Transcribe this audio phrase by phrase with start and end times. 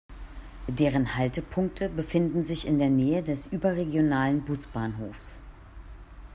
[0.67, 5.43] Deren Haltepunkte befindet sich in der Nähe des überregionalen Busbahnhofs.